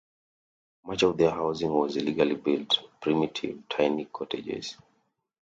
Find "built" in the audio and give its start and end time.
2.33-2.79